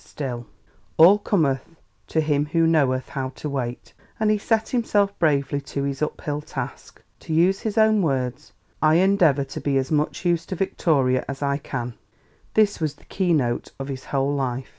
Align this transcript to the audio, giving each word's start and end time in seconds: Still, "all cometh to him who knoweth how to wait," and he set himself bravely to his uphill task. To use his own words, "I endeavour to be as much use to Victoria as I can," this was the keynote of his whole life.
Still, 0.03 0.47
"all 0.97 1.19
cometh 1.19 1.61
to 2.07 2.21
him 2.21 2.47
who 2.47 2.65
knoweth 2.65 3.07
how 3.09 3.29
to 3.35 3.47
wait," 3.47 3.93
and 4.19 4.31
he 4.31 4.37
set 4.39 4.69
himself 4.69 5.13
bravely 5.19 5.61
to 5.61 5.83
his 5.83 6.01
uphill 6.01 6.41
task. 6.41 7.03
To 7.19 7.31
use 7.35 7.59
his 7.59 7.77
own 7.77 8.01
words, 8.01 8.51
"I 8.81 8.95
endeavour 8.95 9.43
to 9.43 9.61
be 9.61 9.77
as 9.77 9.91
much 9.91 10.25
use 10.25 10.47
to 10.47 10.55
Victoria 10.55 11.23
as 11.27 11.43
I 11.43 11.57
can," 11.57 11.93
this 12.55 12.79
was 12.79 12.95
the 12.95 13.05
keynote 13.05 13.73
of 13.79 13.89
his 13.89 14.05
whole 14.05 14.33
life. 14.33 14.69